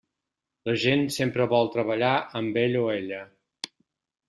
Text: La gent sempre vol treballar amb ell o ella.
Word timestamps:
La 0.69 0.73
gent 0.83 1.05
sempre 1.17 1.47
vol 1.51 1.69
treballar 1.77 2.11
amb 2.41 2.59
ell 2.65 2.81
o 2.83 2.83
ella. 2.97 3.23